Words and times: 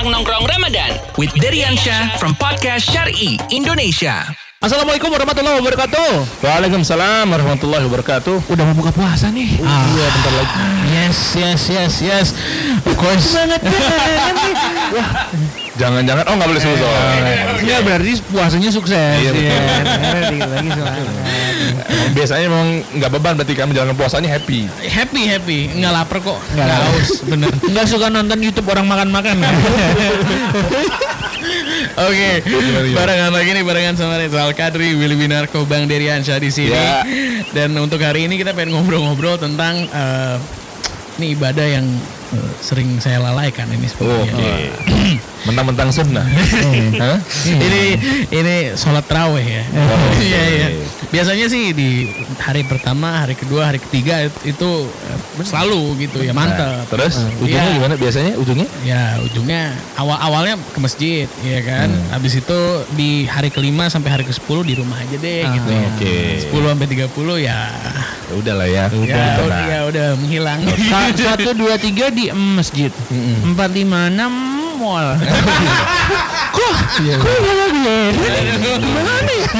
Bincang 0.00 0.16
Nongkrong 0.16 0.48
Ramadan 0.48 0.96
with 1.20 1.28
Deriansyah 1.36 2.16
from 2.16 2.32
Podcast 2.40 2.88
Syari 2.88 3.36
Indonesia. 3.52 4.24
Assalamualaikum 4.56 5.12
warahmatullahi 5.12 5.60
wabarakatuh. 5.60 6.40
Waalaikumsalam 6.40 7.28
warahmatullahi 7.28 7.84
wabarakatuh. 7.84 8.48
Udah 8.48 8.64
mau 8.64 8.80
buka 8.80 8.96
puasa 8.96 9.28
nih. 9.28 9.60
Ah. 9.60 9.84
Iya 9.92 10.08
bentar 10.08 10.32
lagi. 10.40 10.56
Yes, 10.88 11.18
yes, 11.36 11.60
yes, 11.68 11.92
yes. 12.00 12.26
Of 12.88 12.96
course. 12.96 13.36
Jangan-jangan 15.80 16.24
oh 16.28 16.34
nggak 16.36 16.48
boleh 16.48 16.60
susu. 16.60 16.88
Ya 17.64 17.80
berarti 17.80 18.12
puasanya 18.28 18.68
sukses. 18.68 19.16
Iya, 19.16 19.30
betul. 19.32 19.48
Iya, 19.48 20.20
dikit 20.28 20.50
lagi 20.50 20.68
semangat. 20.70 21.06
Biasanya 22.10 22.46
memang 22.46 22.68
nggak 22.92 23.10
beban 23.10 23.34
berarti 23.34 23.54
kami 23.54 23.68
menjalankan 23.72 23.96
puasanya 23.96 24.28
happy. 24.28 24.68
happy 24.84 25.22
happy 25.24 25.58
nggak 25.72 25.92
lapar 25.94 26.18
kok 26.20 26.38
Nggak 26.52 26.66
nggak 26.66 26.80
haus. 26.84 27.08
bener 27.24 27.48
Enggak 27.64 27.86
suka 27.88 28.06
nonton 28.08 28.38
YouTube 28.38 28.68
orang 28.68 28.84
makan-makan. 28.84 29.36
oke 31.96 32.30
barengan 32.92 33.32
lagi 33.32 33.50
nih 33.52 33.64
barengan 33.64 33.94
sama 33.96 34.16
Rizal 34.16 34.52
Kadri 34.52 34.92
Willy 34.92 35.16
Winarko 35.16 35.64
Bang 35.64 35.88
Deriansyah 35.88 36.36
di 36.36 36.50
sini 36.52 36.72
Ya. 36.72 37.02
dan 37.50 37.72
untuk 37.76 37.98
hari 37.98 38.24
ini 38.24 38.36
kita 38.36 38.52
pengen 38.52 38.76
ngobrol-ngobrol 38.76 39.36
tentang 39.36 39.84
eh, 39.86 40.36
ini 41.18 41.34
ibadah 41.34 41.66
yang 41.66 41.86
sering 42.60 42.98
saya 42.98 43.18
lalaikan 43.18 43.66
ini 43.68 43.86
sebenarnya 43.86 44.32
Oke. 44.32 44.52
Mentang-mentang 45.48 45.88
sunnah. 45.88 46.28
Ini 47.48 47.82
ini 48.28 48.56
sholat 48.76 49.08
raweh 49.08 49.40
ya 49.40 49.64
iya 50.28 50.42
iya 50.52 50.68
biasanya 51.08 51.48
sih 51.48 51.72
di 51.72 52.12
hari 52.36 52.60
pertama 52.62 53.24
hari 53.24 53.32
kedua 53.32 53.72
hari 53.72 53.80
ketiga 53.80 54.20
itu 54.44 54.70
eh, 54.84 55.18
selalu 55.42 55.96
gitu 55.98 56.20
ya 56.20 56.36
mantep 56.36 56.60
Nah, 56.60 56.84
terus 56.86 57.16
ujungnya 57.40 57.64
Iya. 57.66 57.76
gimana 57.80 57.94
biasanya 57.96 58.32
ujungnya? 58.36 58.68
Ya 58.84 59.16
ujungnya 59.24 59.62
awal 59.96 60.20
awalnya 60.20 60.54
ke 60.60 60.78
masjid, 60.78 61.26
ya 61.40 61.60
kan. 61.64 61.88
Habis 62.12 62.36
itu 62.36 62.60
di 62.94 63.24
hari 63.24 63.48
kelima 63.48 63.88
sampai 63.88 64.12
hari 64.12 64.24
ke 64.24 64.32
10 64.32 64.44
di 64.62 64.76
rumah 64.76 64.96
aja 64.96 65.16
deh 65.16 65.40
Ah, 65.40 65.56
gitu. 65.56 65.72
oke. 65.72 66.16
10 66.52 66.68
sampai 66.68 66.86
30 66.86 67.36
ya 67.40 67.58
Ya 68.30 68.36
udah 68.36 68.54
lah 68.54 68.68
ya. 68.68 68.84
ya, 68.86 69.16
Nah, 69.18 69.42
udah, 69.42 69.62
ya 69.66 69.78
udah 69.84 70.06
menghilang. 70.14 70.60
Sa- 70.86 71.10
Satu 71.34 71.50
dua 71.52 71.74
tiga 71.76 72.08
di 72.08 72.30
masjid. 72.30 72.94
Empat 73.42 73.74
lima 73.74 74.06
enam 74.06 74.30
mall. 74.80 75.08
Kok? 76.56 76.74
Kok 76.98 77.30
nggak 77.30 77.56
lagi 77.56 77.80
ya? 77.80 77.96
Gimana 78.80 79.30
ya? 79.30 79.50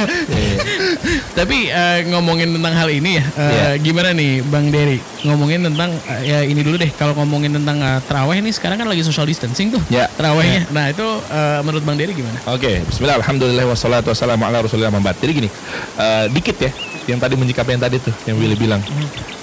Tapi 1.31 1.57
eh, 1.71 1.99
ngomongin 2.11 2.51
tentang 2.51 2.73
hal 2.75 2.89
ini 2.91 3.17
ya, 3.17 3.23
eh, 3.37 3.49
Iya. 3.51 3.67
gimana 3.79 4.09
nih 4.11 4.43
Bang 4.43 4.67
Dery? 4.67 4.99
Ngomongin 5.23 5.63
tentang 5.63 5.95
eh, 6.05 6.21
ya 6.27 6.39
ini 6.43 6.59
dulu 6.61 6.75
deh. 6.75 6.91
Kalau 6.91 7.15
ngomongin 7.15 7.55
tentang 7.55 7.79
eh, 7.79 7.99
terawih 8.03 8.43
ini 8.43 8.51
sekarang 8.51 8.75
kan 8.75 8.87
lagi 8.89 9.01
social 9.01 9.23
distancing 9.23 9.71
tuh. 9.71 9.81
Ya. 9.87 10.11
Terawihnya. 10.11 10.67
Nah 10.69 10.91
itu 10.91 11.05
eh, 11.31 11.59
menurut 11.63 11.83
Bang 11.85 11.95
Dery 11.95 12.11
gimana? 12.11 12.35
Oke, 12.51 12.83
Bismillah, 12.83 13.21
Alhamdulillah, 13.23 13.65
wassalatu 13.65 14.11
wassalamu 14.11 14.43
ala 14.43 14.59
rasulillah 14.61 14.91
mambat. 14.91 15.15
Jadi 15.17 15.31
gini, 15.31 15.49
eh, 15.95 16.25
dikit 16.27 16.57
ya, 16.59 16.71
yang 17.07 17.19
tadi 17.21 17.39
menyikapi 17.39 17.71
yang 17.71 17.83
tadi 17.83 17.97
tuh, 17.97 18.13
yang 18.27 18.35
Willy 18.35 18.59
bilang. 18.59 18.83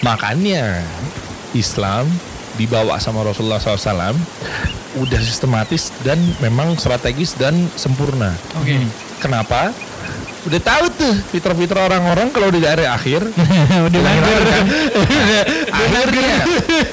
Makanya 0.05 0.85
Islam 1.51 2.07
dibawa 2.59 2.99
sama 2.99 3.23
Rasulullah 3.23 3.57
SAW 3.57 4.19
udah 4.99 5.21
sistematis 5.21 5.95
dan 6.03 6.19
memang 6.39 6.75
strategis 6.75 7.33
dan 7.33 7.55
sempurna. 7.73 8.35
Oke. 8.59 8.83
Kenapa? 9.19 9.71
Udah 10.43 10.59
tahu 10.59 10.85
tuh 10.91 11.15
fitrah-fitrah 11.29 11.85
orang-orang 11.85 12.31
kalau 12.31 12.49
di 12.49 12.59
daerah 12.59 12.95
akhir 12.95 13.21
Udah 13.87 14.01
nganggur. 14.01 14.43
kan? 14.43 14.67
akhirnya 15.69 16.35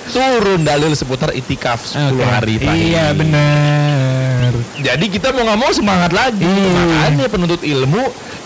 turun 0.10 0.62
dalil 0.62 0.92
seputar 0.92 1.32
itikaf 1.32 1.82
10 1.88 2.12
Oke. 2.12 2.24
hari 2.24 2.54
terakhir. 2.58 2.84
Iya 2.84 3.06
benar. 3.14 4.52
Jadi 4.76 5.06
kita 5.08 5.32
mau 5.32 5.46
nggak 5.46 5.60
mau 5.60 5.72
semangat 5.72 6.12
lagi. 6.12 6.46
Makanya 6.46 7.26
penuntut 7.26 7.62
ilmu 7.64 8.04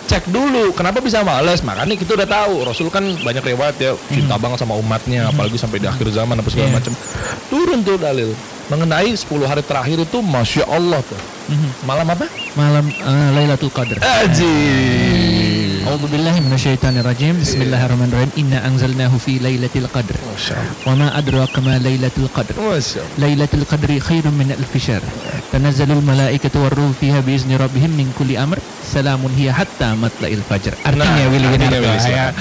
cek 0.10 0.26
dulu 0.28 0.74
kenapa 0.74 0.98
bisa 1.00 1.22
males. 1.22 1.62
Makanya 1.62 1.94
kita 1.94 2.18
udah 2.18 2.26
tahu 2.26 2.66
Rasul 2.66 2.89
kan 2.89 3.06
banyak 3.22 3.45
riwayat 3.45 3.78
ya 3.78 3.94
cinta 4.10 4.36
banget 4.36 4.58
sama 4.58 4.73
umatnya, 4.73 5.30
apalagi 5.30 5.56
sampai 5.56 5.78
di 5.78 5.86
akhir 5.86 6.10
zaman 6.10 6.33
apa 6.33 6.50
segala 6.50 6.73
Iya. 6.73 6.76
macam. 6.76 6.94
Turun 7.48 7.80
tuh 7.80 7.95
dalil 7.95 8.33
mengenai 8.67 9.14
10 9.14 9.26
hari 9.45 9.61
terakhir 9.61 9.98
itu 10.00 10.17
masya 10.20 10.66
Allah 10.66 11.02
tuh. 11.02 11.17
Malam 11.82 12.06
apa? 12.10 12.26
Malam 12.54 12.86
eh, 12.86 13.30
Lailatul 13.33 13.70
Qadar. 13.70 13.98
Aji. 13.98 14.54
A'udzu 15.89 16.05
billahi 16.05 16.38
minasyaitonir 16.45 17.02
rajim. 17.02 17.33
Bismillahirrahmanirrahim. 17.42 18.30
Inna 18.38 18.61
anzalnahu 18.61 19.17
fi 19.17 19.42
lailatul 19.42 19.89
qadr. 19.89 20.14
Wa 20.86 20.94
ma 20.94 21.10
adraka 21.17 21.66
ma 21.66 21.82
lailatul 21.82 22.30
qadr. 22.30 22.54
Lailatul 23.17 23.66
qadri 23.66 23.98
khairun 23.98 24.38
min 24.38 24.54
alf 24.54 24.70
syahr. 24.77 25.02
Tanazzalul 25.50 26.05
malaikatu 26.05 26.61
warruhu 26.61 26.94
fiha 26.94 27.26
biizni 27.26 27.58
rabbihim 27.58 27.89
min 27.98 28.14
kulli 28.14 28.38
amr. 28.38 28.61
Salamun 28.86 29.33
hiya 29.33 29.58
hatta 29.58 29.98
matla'il 29.98 30.45
fajr. 30.45 30.77
Artinya 30.86 31.10
Nah, 31.10 31.26
artinya 31.26 31.58
Winarko. 31.58 31.73
Willy, 31.73 31.89
ya. 31.89 31.98
silakan. 32.06 32.33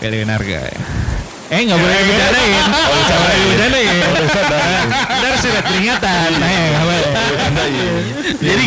Willy 0.00 0.16
Winarko. 0.24 0.48
ya. 0.48 0.64
Eh 1.52 1.60
nggak 1.60 1.76
boleh 1.76 1.98
dibicarain. 2.08 2.56
Nggak 2.56 3.20
boleh 3.20 3.36
dibicarain. 3.36 4.86
Ntar 5.20 5.34
sudah 5.44 5.62
peringatan. 5.68 6.28
Nah, 6.40 6.48
Jadi 8.38 8.64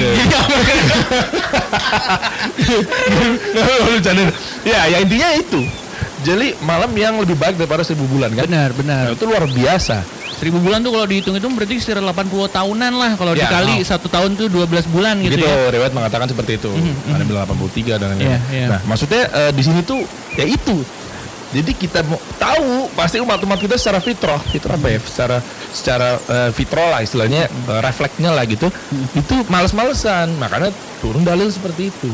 Lu 3.56 3.92
bercandain. 3.94 4.30
Ya, 4.66 4.80
ya 4.90 4.98
intinya 5.02 5.30
itu. 5.36 5.62
Jadi 6.26 6.58
malam 6.66 6.92
yang 6.98 7.16
lebih 7.22 7.38
baik 7.38 7.56
daripada 7.56 7.86
seribu 7.86 8.10
bulan 8.10 8.34
kan? 8.34 8.50
Benar, 8.50 8.74
benar. 8.74 9.04
Nah, 9.08 9.14
itu 9.16 9.24
luar 9.24 9.46
biasa. 9.48 10.02
Seribu 10.38 10.62
bulan 10.62 10.86
tuh 10.86 10.94
kalau 10.94 11.06
dihitung 11.10 11.34
itu 11.34 11.50
berarti 11.50 11.82
sekitar 11.82 12.04
80 12.04 12.30
tahunan 12.52 12.92
lah. 12.94 13.12
Kalau 13.18 13.34
Ya, 13.34 13.48
dikali 13.50 13.82
oh. 13.82 13.86
satu 13.86 14.06
tahun 14.06 14.38
tuh 14.38 14.46
12 14.54 14.86
bulan 14.94 15.18
gitu, 15.22 15.34
Gitu, 15.40 15.46
ya. 15.46 15.74
riwayat 15.74 15.94
mengatakan 15.98 16.30
seperti 16.30 16.62
itu. 16.62 16.70
Ada 17.10 17.22
yang 17.26 17.30
bilang 17.30 17.46
83 17.50 17.98
dan 17.98 18.08
lain-lain. 18.14 18.28
Iya, 18.30 18.40
iya. 18.54 18.68
Nah, 18.70 18.80
maksudnya 18.86 19.22
eh, 19.30 19.52
di 19.54 19.64
sini 19.66 19.82
tuh 19.82 20.02
ya 20.38 20.46
itu. 20.46 20.78
Jadi 21.50 21.72
kita 21.74 22.04
mau 22.04 22.20
tahu 22.36 22.92
pasti 22.92 23.18
umat-umat 23.18 23.56
kita 23.56 23.76
secara 23.76 23.98
fitrah, 23.98 24.40
fitrah 24.42 24.76
apa 24.76 24.88
ya? 24.90 25.00
Secara 25.00 25.38
secara 25.70 26.10
eh, 26.20 26.50
fitrah 26.52 26.88
lah 26.90 27.00
istilahnya 27.00 27.48
eh, 27.48 27.80
refleksnya 27.80 28.30
lah 28.30 28.44
gitu. 28.44 28.68
Itu 29.14 29.48
males-malesan, 29.48 30.36
makanya 30.36 30.70
turun 30.98 31.22
dalil 31.22 31.48
seperti 31.48 31.88
itu. 31.88 32.10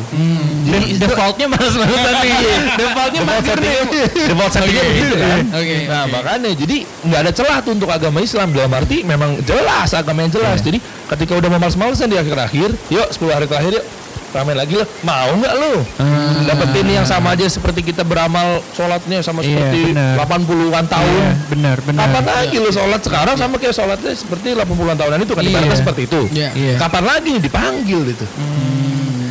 Jadi 0.63 0.85
itu- 0.91 1.01
Defaultnya 1.01 1.47
malas-malasan 1.47 2.13
nih. 2.19 2.31
Defaultnya 2.81 3.22
default 3.23 3.43
settingnya 3.43 3.81
default 4.29 4.51
settingnya 4.51 4.83
begitu 4.85 5.16
kan 5.16 5.39
Oke, 5.53 5.75
nah 5.85 6.01
oke. 6.03 6.11
makanya 6.11 6.49
jadi 6.53 6.77
nggak 7.01 7.19
ada 7.19 7.31
celah 7.31 7.57
tuh 7.59 7.72
untuk 7.72 7.89
agama 7.89 8.19
Islam 8.19 8.47
dalam 8.51 8.72
arti 8.72 8.97
memang 9.01 9.39
jelas 9.41 9.89
agama 9.93 10.19
yang 10.22 10.31
jelas 10.31 10.59
Iya. 10.59 10.66
jadi 10.67 10.77
ketika 11.09 11.33
udah 11.38 11.49
mau 11.49 11.59
males-malesan 11.59 12.07
di 12.07 12.17
akhir-akhir 12.17 12.69
yuk 12.89 13.07
10 13.09 13.31
hari 13.31 13.45
terakhir 13.45 13.72
yuk 13.73 13.85
ramai 14.33 14.55
lagi 14.55 14.73
lo 14.73 14.85
mau 15.01 15.29
nggak 15.31 15.53
lo 15.53 15.73
Ah. 15.95 16.41
dapetin 16.44 16.88
yang 16.91 17.05
sama 17.05 17.31
aja 17.31 17.45
seperti 17.45 17.85
kita 17.85 18.01
beramal 18.01 18.59
sholatnya 18.73 19.21
sama 19.21 19.39
Iya, 19.39 19.53
seperti 19.53 19.79
benar. 19.89 20.13
80-an 20.19 20.85
tahun 20.88 21.13
Iya, 21.16 21.31
benar, 21.47 21.77
benar. 21.79 22.01
Kapan 22.03 22.25
lagi 22.25 22.57
lo 22.57 22.69
sholat 22.69 22.99
sekarang 22.99 23.35
sama 23.35 23.55
kayak 23.55 23.72
sholatnya 23.72 24.11
seperti 24.11 24.47
80-an 24.51 24.97
tahunan 24.97 25.19
itu 25.19 25.33
kan 25.33 25.43
Iya. 25.43 25.51
ibaratnya 25.51 25.77
seperti 25.77 26.01
itu. 26.03 26.22
Iya. 26.29 26.49
Iya. 26.51 26.75
Kapan 26.77 27.03
lagi 27.05 27.33
dipanggil 27.38 27.99
gitu. 28.09 28.25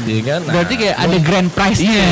Iya 0.02 0.20
kan? 0.24 0.40
Nah, 0.42 0.52
Berarti 0.52 0.74
kayak 0.76 0.96
ada 0.96 1.16
grand 1.20 1.48
prize-nya. 1.48 2.06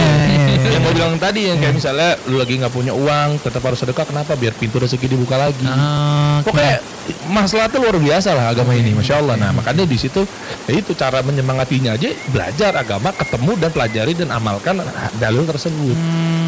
Yang 0.63 0.83
mau 0.83 0.91
bilang 0.91 1.17
tadi 1.17 1.47
yang 1.47 1.57
kayak 1.57 1.73
misalnya 1.73 2.11
lu 2.25 2.37
lagi 2.37 2.55
nggak 2.55 2.71
punya 2.71 2.93
uang 2.93 3.41
tetap 3.41 3.63
harus 3.63 3.79
sedekah 3.79 4.05
kenapa 4.05 4.35
biar 4.35 4.53
pintu 4.53 4.77
rezeki 4.77 5.07
dibuka 5.09 5.37
lagi 5.37 5.65
Ah, 5.65 6.43
pokoknya 6.43 6.79
masalahnya 7.27 7.79
luar 7.79 7.97
biasa 7.97 8.31
lah 8.31 8.47
agama 8.49 8.73
ini 8.73 8.93
masya 8.93 9.19
Allah 9.19 9.35
nah 9.35 9.51
makanya 9.51 9.83
di 9.83 9.97
situ 9.97 10.23
ya 10.65 10.75
itu 10.75 10.93
cara 10.93 11.21
menyemangatinya 11.21 11.95
aja 11.95 12.11
belajar 12.27 12.73
agama 12.75 13.11
ketemu 13.11 13.53
dan 13.57 13.71
pelajari 13.71 14.13
dan 14.15 14.29
amalkan 14.31 14.79
dalil 15.17 15.43
tersebut 15.45 15.97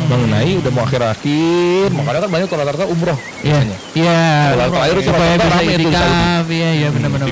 mengenai 0.05 0.59
udah 0.59 0.71
mau 0.71 0.83
akhir 0.83 1.03
akhir 1.09 1.89
makanya 1.91 2.21
kan 2.21 2.31
banyak 2.31 2.47
tuh 2.47 2.56
rata-rata 2.56 2.87
umroh 2.87 3.19
Iya. 3.43 3.59
biasanya 3.59 3.79
Iya. 3.93 4.21
Kalau 4.53 4.65
terakhir 4.71 4.94
itu 4.94 5.11
rata-rata 5.11 5.34
bisa 5.34 5.50
rame 5.50 5.62
tuh 5.62 5.67
di 5.67 5.84
itikaf. 5.84 6.44
Iya, 6.47 6.71
iya 6.73 6.89
benar-benar. 6.91 7.27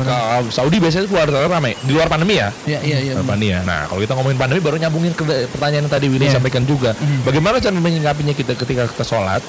Saudi 0.50 0.76
biasanya 0.76 1.06
keluar 1.06 1.24
rata-rata 1.24 1.50
ramai 1.50 1.72
di 1.78 1.92
luar 1.92 2.06
pandemi 2.06 2.34
ya 2.34 2.48
Iya, 2.66 2.78
iya, 2.82 2.98
iya. 3.00 3.12
Pandemi 3.16 3.46
ya. 3.48 3.60
Nah, 3.62 3.86
kalau 3.86 4.00
kita 4.00 4.12
ngomongin 4.14 4.38
pandemi 4.38 4.60
baru 4.60 4.76
nyambungin 4.76 5.12
ke 5.14 5.22
pertanyaan 5.48 5.86
yang 5.86 5.92
tadi 5.92 6.06
Willy 6.06 6.26
Iya. 6.26 6.34
sampaikan 6.34 6.62
juga. 6.70 6.94
Bagaimana 7.22 7.58
cara 7.58 7.74
menyikapinya 7.74 8.30
kita 8.30 8.54
ketika 8.54 8.86
kita 8.86 9.02
sholat 9.02 9.42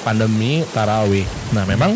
pandemi 0.00 0.66
tarawih. 0.72 1.22
Nah, 1.52 1.62
memang 1.64 1.94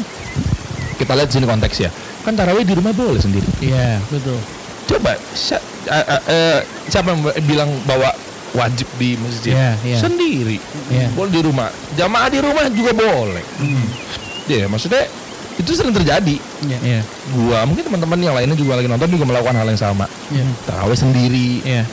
kita 0.94 1.12
lihat 1.12 1.28
sini 1.28 1.44
konteks 1.44 1.76
ya. 1.80 1.90
Kan 2.22 2.38
tarawih 2.38 2.62
di 2.62 2.72
rumah 2.72 2.94
boleh 2.94 3.18
sendiri. 3.18 3.44
Iya. 3.58 3.98
Betul. 4.06 4.38
Coba 4.86 5.16
si- 5.32 5.56
eh, 5.84 6.04
eh, 6.06 6.22
eh, 6.28 6.58
siapa 6.86 7.10
yang 7.10 7.20
bilang 7.42 7.70
bahwa 7.82 8.12
wajib 8.54 8.86
di 8.94 9.18
masjid? 9.18 9.56
Iya, 9.56 9.70
iya. 9.82 9.98
Sendiri. 9.98 10.58
Iya. 10.86 11.10
Boleh 11.12 11.32
di 11.32 11.40
rumah. 11.42 11.68
Jamaah 11.96 12.28
di 12.30 12.38
rumah 12.38 12.64
juga 12.70 12.92
boleh. 12.94 13.44
Ya, 14.44 14.68
maksudnya 14.68 15.08
itu 15.54 15.70
sering 15.72 15.96
terjadi. 15.96 16.36
Iya. 16.62 16.78
Iya. 16.80 17.00
Gua 17.32 17.64
mungkin 17.64 17.88
teman-teman 17.88 18.18
yang 18.20 18.34
lainnya 18.36 18.54
juga 18.54 18.76
lagi 18.76 18.88
nonton 18.88 19.08
juga 19.08 19.24
melakukan 19.24 19.56
hal 19.56 19.66
yang 19.66 19.80
sama. 19.80 20.04
Iya. 20.28 20.44
Tarawih 20.68 20.98
sendiri 20.98 21.64
Iya. 21.64 21.84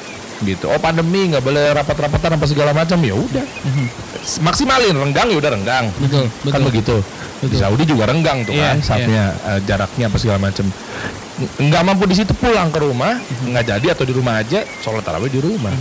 Gitu. 0.42 0.66
Oh 0.68 0.78
pandemi 0.78 1.30
nggak 1.30 1.42
boleh 1.42 1.72
rapat-rapatan 1.72 2.36
apa 2.36 2.46
segala 2.46 2.72
macam 2.72 2.98
ya 3.00 3.14
udah. 3.14 3.46
Maksimalin 4.42 4.94
renggang 4.94 5.28
ya 5.30 5.38
udah 5.38 5.52
renggang. 5.52 5.86
Betul, 5.98 6.26
Kan 6.28 6.62
betul. 6.62 6.64
begitu. 6.70 6.96
Di 7.42 7.58
Saudi 7.58 7.90
juga 7.90 8.06
renggang 8.06 8.46
tuh 8.46 8.54
Iya, 8.54 8.78
kan, 8.78 8.78
saatnya 8.86 9.24
eh, 9.34 9.60
jaraknya 9.66 10.06
apa 10.10 10.18
segala 10.18 10.38
macam. 10.40 10.66
nggak 11.42 11.82
mampu 11.82 12.06
di 12.06 12.14
situ 12.14 12.38
pulang 12.38 12.70
ke 12.70 12.78
rumah, 12.78 13.18
nggak 13.18 13.66
jadi 13.66 13.88
atau 13.98 14.06
di 14.06 14.14
rumah 14.14 14.38
aja, 14.38 14.62
sholat 14.78 15.02
tarawih 15.02 15.26
di 15.26 15.42
rumah. 15.42 15.74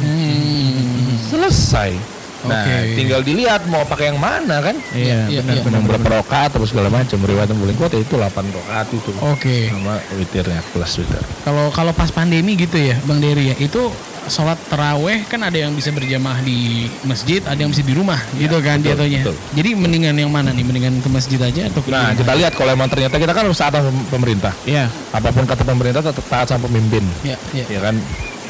Selesai. 1.28 2.19
Nah, 2.40 2.64
Oke. 2.64 2.96
tinggal 2.96 3.20
dilihat 3.20 3.68
mau 3.68 3.84
pakai 3.84 4.08
yang 4.08 4.16
mana 4.16 4.60
kan? 4.60 4.76
Iya, 4.90 5.28
Iya, 5.28 5.40
benar 5.40 5.54
iya. 5.54 5.62
benar. 5.62 5.80
Berapa 5.84 6.08
rokaat 6.18 6.50
atau 6.52 6.64
segala 6.64 6.88
macam. 6.88 7.18
Riwayat 7.20 7.52
boleh 7.52 7.74
kuat 7.74 7.90
ya 7.90 8.00
itu 8.00 8.14
8 8.14 8.32
rokaat 8.48 8.86
itu. 8.88 9.10
Oke. 9.20 9.68
Sama 9.68 10.00
witirnya 10.14 10.60
plus 10.66 10.92
witir. 10.96 11.20
Kalau 11.42 11.68
kalau 11.68 11.92
pas 11.92 12.08
pandemi 12.08 12.56
gitu 12.56 12.76
ya, 12.76 12.96
Bang 13.02 13.20
Dery 13.20 13.52
ya, 13.52 13.56
itu 13.56 13.92
sholat 14.22 14.56
teraweh 14.68 15.26
kan 15.26 15.42
ada 15.42 15.58
yang 15.58 15.72
bisa 15.72 15.90
berjamaah 15.90 16.38
di 16.38 16.86
masjid, 17.02 17.42
ada 17.42 17.56
yang 17.56 17.68
bisa 17.68 17.82
di 17.82 17.92
rumah, 17.92 18.20
gitu 18.32 18.56
kan 18.58 18.78
betul, 18.78 18.94
jatuhnya. 18.94 19.20
betul. 19.20 19.36
Jadi 19.52 19.70
mendingan 19.74 20.14
yang 20.14 20.30
mana 20.30 20.50
nih? 20.50 20.62
Mendingan 20.62 20.94
ke 20.98 21.08
masjid 21.08 21.40
aja 21.40 21.66
atau 21.66 21.80
ke 21.80 21.88
Nah, 21.88 22.04
rumah? 22.06 22.14
kita 22.14 22.32
lihat 22.36 22.52
kalau 22.54 22.70
emang 22.70 22.86
ternyata 22.86 23.16
kita 23.16 23.32
kan 23.32 23.42
harus 23.42 23.58
taat 23.58 23.74
sama 23.74 23.90
pemerintah. 24.06 24.52
Ya, 24.62 24.86
Apa 25.10 25.28
pun 25.28 25.44
kata 25.44 25.60
pemerintah 25.60 26.00
tetap 26.00 26.22
taat 26.24 26.46
sama 26.46 26.64
pemimpin. 26.64 27.02
ya, 27.20 27.34
ya. 27.50 27.64
Ya 27.66 27.80
kan 27.82 27.96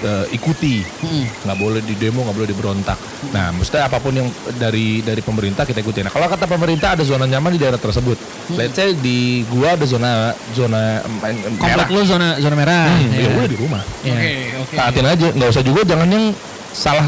Eh, 0.01 0.33
ikuti. 0.33 0.81
Mm-mm. 0.81 1.29
nggak 1.45 1.59
boleh 1.61 1.81
di 1.85 1.93
demo 1.93 2.25
nggak 2.25 2.33
boleh 2.33 2.49
diberontak 2.49 2.97
nah 3.31 3.53
mesti 3.53 3.77
apa 3.77 3.97
pun 3.97 4.11
yang 4.11 4.29
dari 4.57 5.01
dari 5.01 5.21
pemerintah 5.21 5.63
kita 5.63 5.77
ikuti 5.79 6.01
nah 6.01 6.09
kalau 6.09 6.25
kata 6.25 6.49
pemerintah 6.49 6.97
ada 6.97 7.05
zona 7.05 7.29
nyaman 7.29 7.53
di 7.53 7.61
daerah 7.61 7.77
tersebut 7.77 8.17
let's 8.51 8.73
say 8.73 8.97
di 8.97 9.45
gua 9.47 9.77
ada 9.77 9.85
zona 9.85 10.33
zona 10.51 11.05
em, 11.05 11.21
Komplek 11.53 11.61
merah 11.61 11.87
lu 11.87 12.01
zona 12.03 12.29
zona 12.39 12.57
merah. 12.57 12.89
hmm, 12.89 13.13
Iya. 13.13 13.21
ya 13.21 13.29
udah 13.35 13.45
di 13.47 13.59
rumah 13.59 13.83
Iya. 14.01 14.17
Oke, 14.17 14.33
oke. 14.59 14.75
taatin 14.75 15.05
aja 15.07 15.27
nggak 15.31 15.49
usah 15.51 15.63
juga 15.63 15.81
jangan 15.85 16.09
yang 16.09 16.25
salah 16.67 17.07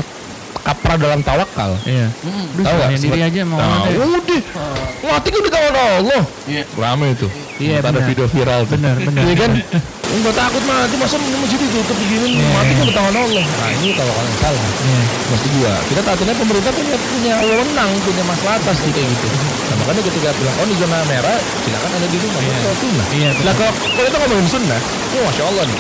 kaprah 0.54 0.96
dalam 0.96 1.20
tawakal 1.20 1.72
Iya. 1.82 2.12
Mm. 2.20 2.44
Duh, 2.52 2.62
Tahu 2.62 2.74
nggak? 2.74 2.86
serahin 2.86 3.00
diri 3.00 3.10
Sempet- 3.14 3.28
aja 3.28 3.40
mau 3.42 3.58
nah, 3.58 3.68
ada. 3.82 3.90
udah 3.90 4.08
mati 5.02 5.28
kan 5.28 5.40
di 5.40 5.50
tangan 5.50 5.74
Allah 5.74 6.22
Iya. 6.44 6.62
rame 6.74 7.06
itu 7.12 7.28
Iya, 7.56 7.78
ada 7.78 8.00
video 8.02 8.26
viral. 8.26 8.66
Benar, 8.66 8.96
benar. 8.98 9.22
Iya 9.22 9.34
kan 9.38 9.52
Enggak 10.12 10.34
takut 10.34 10.60
mati 10.62 10.94
masa 10.94 11.14
masjid 11.16 11.56
ditutup 11.56 11.96
begini 11.96 12.36
Iya, 12.36 12.48
mati 12.52 12.68
iya. 12.68 12.78
kan 12.78 12.84
di 12.84 12.94
tangan 12.94 13.14
Allah 13.16 13.44
nah 13.48 13.70
ini 13.72 13.88
kalau 13.92 14.12
kalian 14.12 14.36
salah 14.36 14.62
Iya. 14.62 15.02
Maksud 15.24 15.50
gua, 15.56 15.74
kita 15.88 16.00
taatinnya 16.02 16.34
pemerintah 16.36 16.72
punya 16.72 16.96
punya 17.00 17.34
wewenang, 17.40 17.90
punya 18.04 18.22
masalah 18.22 18.54
atas 18.54 18.76
kayak 18.82 19.08
gitu. 19.08 19.26
Nah, 19.32 19.76
makanya 19.80 20.02
ketika 20.04 20.28
bilang 20.36 20.56
oh 20.60 20.66
di 20.68 20.76
zona 20.76 20.98
merah, 21.06 21.38
silakan 21.64 21.90
ada 21.90 22.06
di 22.06 22.18
rumah. 22.20 22.40
Iya. 22.42 22.52
Iya. 22.52 22.72
sunnah. 22.76 23.06
Iya, 23.08 23.30
Nah 23.40 23.54
kalau 23.56 23.72
kalau 23.72 24.04
kita 24.04 24.18
ngomongin 24.20 24.46
sunnah, 24.46 24.80
oh 25.16 25.22
masya 25.24 25.42
Allah 25.48 25.64
nih. 25.64 25.78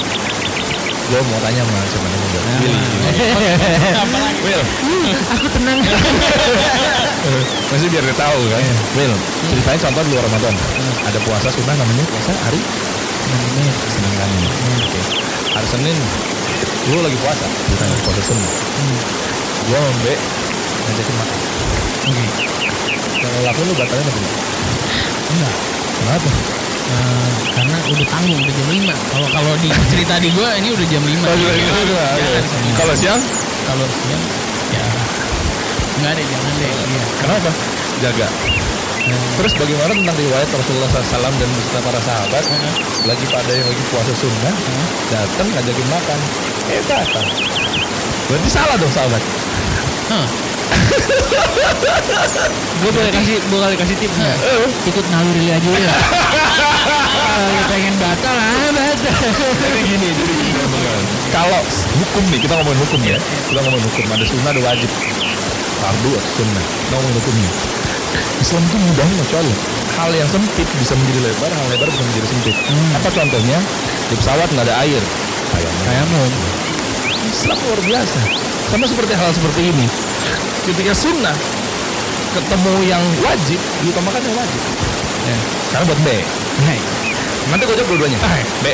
Gua 1.12 1.20
mau 1.28 1.36
tanya 1.44 1.60
sama 1.60 1.76
siapa 1.92 2.08
namanya 2.08 2.40
Will. 2.64 2.76
Will. 4.48 4.64
Will. 4.80 5.12
Aku 5.36 5.46
tenang. 5.52 5.76
Masih 7.68 7.88
biar 7.92 8.00
dia 8.00 8.16
tahu 8.16 8.40
kan. 8.48 8.64
Will. 8.96 9.12
Ceritanya 9.52 9.78
contoh 9.84 10.02
di 10.08 10.10
luar 10.16 10.24
Ramadan. 10.24 10.56
Ada 11.04 11.20
puasa 11.20 11.52
sunnah 11.52 11.76
namanya 11.76 12.08
puasa 12.08 12.32
hari 12.48 12.56
Senin 13.92 14.12
kan. 14.16 14.30
Oke. 14.88 15.00
Hari 15.52 15.68
Senin. 15.68 15.96
Lu 16.88 17.04
lagi 17.04 17.18
puasa, 17.20 17.44
bukan 17.44 17.88
puasa 18.08 18.22
sunnah. 18.32 18.52
Gua 19.68 19.76
sama 19.84 19.92
Mbe 20.00 20.14
ngajakin 20.16 21.14
makan. 21.20 21.38
Oke. 22.08 22.24
Yang 23.20 23.44
lakuin 23.52 23.66
lu 23.68 23.74
batalin 23.76 24.00
apa 24.08 24.16
enggak? 24.16 24.36
Enggak. 25.28 25.54
Kenapa? 25.92 26.30
Udah 27.92 28.06
tanggung 28.08 28.40
udah 28.40 28.54
jam 28.56 28.68
5. 28.72 29.12
Kalau 29.12 29.28
kalau 29.28 29.52
di 29.60 29.68
cerita 29.92 30.14
di 30.16 30.28
gua 30.32 30.56
ini 30.56 30.68
udah 30.72 30.86
jam 30.88 31.02
5. 31.04 31.12
Oh. 31.12 31.36
Kalau 32.80 32.94
siang? 32.96 33.20
Kalau 33.68 33.86
siang 33.86 34.22
ya 34.72 34.84
enggak 36.00 36.12
deh 36.16 36.24
jangan 36.24 36.52
deh. 36.56 36.72
Iya. 36.72 37.02
Kenapa? 37.20 37.50
Jaga. 38.00 38.28
Terus 39.12 39.52
bagaimana 39.58 39.92
tentang 39.98 40.14
riwayat 40.14 40.48
Rasulullah 40.54 40.90
SAW 40.94 41.34
dan 41.34 41.50
beserta 41.58 41.80
para 41.82 42.00
sahabat 42.06 42.44
lagi 43.02 43.26
pada 43.34 43.50
yang 43.50 43.66
lagi 43.66 43.82
puasa 43.90 44.14
sunnah 44.14 44.54
datang 45.10 45.48
ngajakin 45.50 45.88
makan 45.90 46.18
eh 46.70 46.82
datang 46.86 47.26
berarti 48.30 48.48
salah 48.48 48.78
dong 48.78 48.94
sahabat 48.94 49.22
Hah. 50.06 50.51
Gue 52.82 52.90
boleh 52.90 53.10
kasih 53.14 53.36
boleh 53.46 53.76
kasih 53.78 53.96
tips 53.98 54.16
nggak? 54.18 54.38
Ikut 54.90 55.04
naluri 55.12 55.46
aja 55.54 55.70
ya. 55.70 55.92
Kalau 57.32 57.64
pengen 57.70 57.94
batal 57.96 58.36
ah 58.36 58.68
batal. 58.74 59.18
jadi 59.62 59.80
gini 59.86 60.08
jadi 60.12 60.34
gini 60.36 60.62
kalau 61.32 61.60
hukum 61.96 62.24
nih 62.28 62.40
kita 62.44 62.52
ngomongin 62.60 62.80
hukum 62.84 63.00
ya 63.08 63.16
kita 63.48 63.58
ngomongin 63.64 63.86
hukum 63.88 64.04
ada 64.12 64.24
sunnah 64.28 64.50
ada 64.52 64.62
wajib 64.68 64.90
fardu 65.80 66.10
atau 66.12 66.30
sunnah 66.36 66.60
kita 66.60 66.92
ngomongin 66.92 67.16
hukumnya 67.24 67.50
Islam 68.44 68.62
itu 68.68 68.76
mudah 68.76 69.06
masya 69.16 69.36
Allah 69.40 69.58
hal 69.96 70.10
yang 70.12 70.28
sempit 70.28 70.68
bisa 70.76 70.92
menjadi 70.92 71.20
lebar 71.24 71.50
hal 71.56 71.66
lebar 71.72 71.88
bisa 71.88 72.04
menjadi 72.04 72.26
sempit 72.28 72.54
apa 73.00 73.08
contohnya 73.08 73.58
di 74.12 74.14
pesawat 74.20 74.48
nggak 74.52 74.66
ada 74.68 74.74
air 74.84 75.02
kayak. 75.52 75.72
Islam 77.32 77.56
luar 77.64 77.80
biasa. 77.80 78.20
Sama 78.72 78.84
seperti 78.88 79.12
hal 79.16 79.30
seperti 79.32 79.60
ini. 79.72 79.86
Ketika 80.62 80.94
sunnah 80.94 81.34
ketemu 82.32 82.74
yang 82.86 83.02
wajib, 83.20 83.58
diutamakan 83.82 84.22
yang 84.22 84.36
wajib. 84.38 84.62
Ya. 85.26 85.36
Sekarang 85.68 85.86
buat 85.90 86.00
B. 86.06 86.08
Hai. 86.70 86.78
Nanti 87.50 87.62
gue 87.66 87.74
jawab 87.74 87.88
dua-duanya. 87.90 88.18
B. 88.62 88.66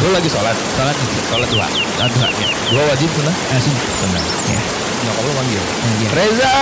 Lu 0.00 0.10
lagi 0.16 0.28
sholat. 0.32 0.56
Salat 0.78 0.96
Sholat 1.28 1.48
dua. 1.52 1.66
salat 1.98 2.12
dua. 2.16 2.28
Ya. 2.40 2.48
Dua 2.72 2.82
wajib 2.88 3.08
sunnah. 3.12 3.34
Langsung. 3.52 3.76
Sunnah. 4.00 4.22
Ya. 4.48 4.60
Nyokap 5.04 5.22
lu 5.28 5.32
manggil. 5.36 5.62
Iya. 6.00 6.08
Reza. 6.16 6.52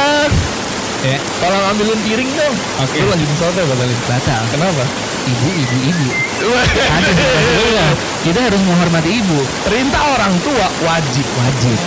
Ya. 1.06 1.19
Tolong 1.38 1.64
ambilin 1.70 2.00
piring 2.02 2.31
dong. 2.34 2.55
Oke. 2.82 2.99
Lu 2.99 3.06
lanjutin 3.14 3.37
sholat 3.38 3.55
ya 3.55 3.64
batalin. 3.69 3.99
Batal. 4.10 4.43
Kenapa? 4.50 4.84
Ibu, 5.28 5.49
ibu, 5.55 5.76
ibu. 5.87 6.06
Ada 6.50 7.10
Iya. 7.14 7.87
Kita 8.26 8.38
harus 8.43 8.60
menghormati 8.66 9.10
ibu. 9.22 9.38
Perintah 9.62 10.02
orang 10.19 10.34
tua 10.43 10.66
wajib. 10.82 11.26
Wajib. 11.38 11.78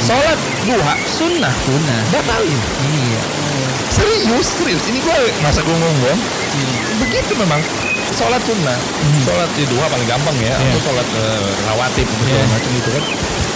Sholat 0.00 0.38
duha 0.64 0.94
sunnah. 1.06 1.52
Sunnah. 1.64 2.00
Batalin. 2.10 2.60
Iya. 2.88 3.20
Serius, 3.90 4.46
serius. 4.56 4.82
Ini 4.88 4.98
gue 4.98 5.18
masa 5.44 5.60
gue 5.60 5.76
ngomong. 5.76 6.18
Begitu 7.04 7.32
memang. 7.36 7.60
Sholat 8.10 8.42
sunnah, 8.42 8.74
sholat 9.22 9.46
di 9.54 9.62
duha 9.70 9.86
paling 9.86 10.02
gampang 10.04 10.34
ya, 10.42 10.50
Iya. 10.50 10.74
atau 10.74 10.80
sholat 10.82 11.08
eh, 11.14 11.50
rawatib 11.62 12.04
atau 12.04 12.24
segala 12.26 12.42
Iya. 12.42 12.50
macam 12.50 12.72
itu 12.74 12.90
kan. 12.90 13.04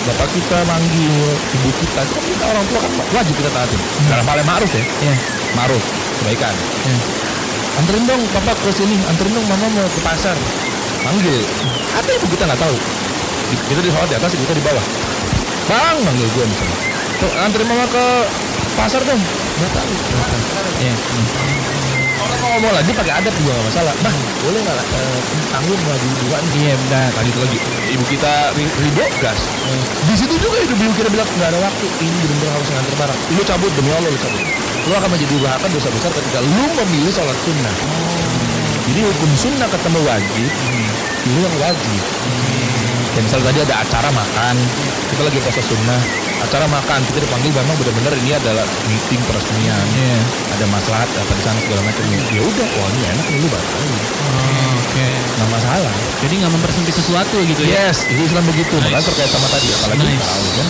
Bapak 0.05 0.29
kita 0.31 0.59
manggil 0.65 1.15
ibu 1.59 1.71
kita, 1.83 2.01
itu 2.07 2.13
kan 2.15 2.25
kita 2.25 2.45
orang 2.55 2.65
tua 2.71 2.79
kan 2.79 2.93
wajib 3.19 3.35
kita 3.35 3.51
taatin. 3.51 3.81
Dalam 4.07 4.25
hal 4.25 4.37
yang 4.39 4.49
ma'ruf 4.49 4.71
ya, 4.71 4.85
Ya. 5.03 5.15
ma'ruf, 5.59 5.83
kebaikan. 6.23 6.55
Ya. 6.87 6.95
Anterin 7.83 8.05
dong 8.07 8.23
papa 8.31 8.53
ke 8.55 8.71
sini, 8.71 8.95
anterin 9.11 9.33
dong 9.35 9.47
mama 9.51 9.67
mau 9.75 9.89
ke 9.91 10.01
pasar. 10.07 10.37
Manggil. 11.03 11.43
Ada 11.99 12.11
ibu 12.15 12.27
kita 12.31 12.43
nggak 12.47 12.61
tahu. 12.63 12.77
Kita 13.69 13.81
di 13.83 13.91
sholat 13.91 14.07
di 14.07 14.17
atas, 14.17 14.31
ibu 14.39 14.43
kita 14.47 14.55
di 14.55 14.65
bawah. 14.65 14.85
Bang, 15.65 15.97
manggil 16.05 16.29
gue 16.29 16.45
misalnya. 16.45 16.77
Tuh, 17.19 17.31
anterin 17.41 17.69
mama 17.69 17.87
ke 17.89 18.05
pasar 18.77 19.01
dong. 19.01 19.21
Batal. 19.57 19.87
Ya. 20.83 20.95
Orang 22.15 22.39
mau 22.41 22.51
ngomong 22.57 22.73
lagi 22.73 22.91
pakai 22.93 23.13
adat 23.21 23.35
juga 23.37 23.53
nggak 23.53 23.67
masalah. 23.69 23.95
Bah, 24.01 24.15
boleh 24.45 24.61
nggak 24.61 24.77
eh, 24.77 25.19
tanggung 25.51 25.83
lagi 25.85 26.09
dua? 26.21 26.39
Iya 26.53 26.75
benar. 26.87 27.11
Lanjut 27.17 27.37
lagi. 27.41 27.59
Ibu 27.95 28.05
kita 28.09 28.33
ri- 28.55 28.75
ridho 28.81 29.07
gas. 29.21 29.41
Di 30.05 30.15
situ 30.17 30.35
juga 30.37 30.57
ibu 30.63 30.75
ibu 30.75 30.95
kita 30.95 31.09
bilang 31.09 31.29
nggak 31.29 31.49
ada 31.53 31.61
waktu. 31.65 31.87
Ini 32.01 32.17
benar-benar 32.29 32.53
harus 32.61 32.69
nganter 32.71 32.95
barang. 33.01 33.19
Lu 33.33 33.43
cabut 33.45 33.73
demi 33.77 33.91
Allah 33.93 34.11
lu 34.11 34.19
cabut. 34.21 34.43
Lu 34.85 34.93
akan 34.93 35.09
menjadi 35.17 35.33
durhaka 35.33 35.67
dosa 35.73 35.89
besar 35.89 36.11
ketika 36.13 36.39
lu 36.45 36.65
memilih 36.77 37.13
sholat 37.13 37.39
sunnah. 37.41 37.75
Jadi 38.85 39.01
hukum 39.01 39.31
sunnah 39.33 39.69
ketemu 39.73 40.01
wajib, 40.05 40.51
pilih 41.25 41.41
yang 41.41 41.57
wajib. 41.57 42.01
Ya, 43.15 43.21
misal 43.23 43.39
tadi 43.41 43.63
ada 43.63 43.79
acara 43.79 44.11
makan, 44.11 44.55
kita 45.07 45.23
lagi 45.23 45.39
puasa 45.39 45.63
sunnah, 45.63 46.03
acara 46.43 46.67
makan, 46.67 46.99
kita 47.07 47.23
dipanggil 47.23 47.55
memang 47.55 47.79
benar-benar 47.79 48.11
ini 48.17 48.31
adalah 48.33 48.67
meeting 48.85 49.23
peresmian 49.23 49.87
Iya. 49.95 50.19
ada 50.51 50.67
masalah 50.67 50.99
apa 51.01 51.31
di 51.31 51.41
sana 51.41 51.59
segala 51.59 51.81
macam 51.81 52.03
ya 52.11 52.43
udah 52.43 52.69
wah 52.75 52.89
ini 52.91 53.03
enak 53.09 53.27
nih 53.29 53.39
lu 53.39 53.49
batalin 53.49 53.91
Oke. 54.75 55.07
nggak 55.35 55.51
masalah 55.51 55.95
Jadi 56.21 56.35
nggak 56.37 56.53
mempersempit 56.53 56.95
sesuatu 56.95 57.37
gitu 57.45 57.63
ya. 57.65 57.87
yes 57.87 58.07
itu 58.07 58.21
Islam 58.21 58.45
begitu 58.45 58.75
makanya 58.77 59.03
terkait 59.05 59.31
sama 59.31 59.47
tadi 59.49 59.67
apalagi 59.73 60.03
Nice. 60.05 60.21
tarawih 60.21 60.53
kan 60.53 60.67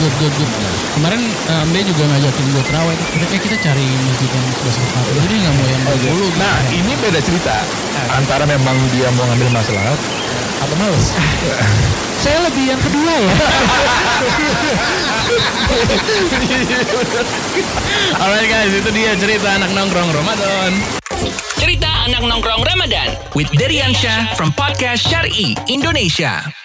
Good, 0.00 0.14
good, 0.16 0.32
good. 0.32 0.50
Kemarin 0.96 1.20
eh, 1.20 1.64
Mbe 1.68 1.80
juga 1.84 2.02
ngajakin 2.08 2.46
gue 2.48 2.64
terawih. 2.64 2.96
Udah 2.96 3.26
kayak 3.28 3.42
kita 3.44 3.56
cari 3.60 3.84
masjid 4.00 4.28
yang 4.30 4.44
sebelas 4.50 4.76
rakaat. 4.80 5.04
Jadi 5.20 5.34
nggak 5.36 5.52
mau 5.52 5.66
yang 5.66 5.82
20 5.84 6.00
gitu. 6.00 6.26
nah 6.34 6.56
ini 6.72 6.92
beda 6.96 7.20
cerita 7.20 7.56
antara 8.10 8.44
memang 8.44 8.76
dia 8.90 9.12
mau 9.12 9.28
ngambil 9.28 9.48
masalah 9.52 9.92
males 10.78 11.10
Saya 12.20 12.36
lebih 12.44 12.68
yang 12.68 12.76
kedua 12.84 13.12
ya. 13.16 13.32
Alright 18.20 18.44
guys, 18.44 18.76
itu 18.76 18.92
dia 18.92 19.16
cerita 19.16 19.56
anak 19.56 19.72
nongkrong 19.72 20.12
Ramadan. 20.12 20.76
Cerita 21.56 21.88
anak 22.04 22.28
nongkrong 22.28 22.60
Ramadan 22.60 23.16
with 23.32 23.48
Deriansyah 23.56 24.36
from 24.36 24.52
podcast 24.52 25.08
Syari 25.08 25.56
Indonesia. 25.72 26.59